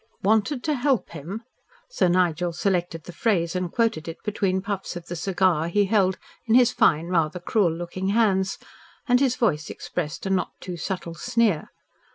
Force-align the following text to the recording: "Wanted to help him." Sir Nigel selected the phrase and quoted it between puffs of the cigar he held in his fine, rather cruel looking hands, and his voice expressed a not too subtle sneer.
"Wanted 0.23 0.63
to 0.63 0.73
help 0.73 1.11
him." 1.11 1.43
Sir 1.87 2.07
Nigel 2.07 2.53
selected 2.53 3.03
the 3.03 3.11
phrase 3.13 3.55
and 3.55 3.71
quoted 3.71 4.07
it 4.07 4.17
between 4.23 4.59
puffs 4.59 4.95
of 4.95 5.05
the 5.05 5.15
cigar 5.15 5.67
he 5.67 5.85
held 5.85 6.17
in 6.47 6.55
his 6.55 6.71
fine, 6.73 7.05
rather 7.09 7.39
cruel 7.39 7.71
looking 7.71 8.07
hands, 8.07 8.57
and 9.07 9.19
his 9.19 9.35
voice 9.35 9.69
expressed 9.69 10.25
a 10.25 10.31
not 10.31 10.53
too 10.59 10.75
subtle 10.75 11.13
sneer. 11.13 11.69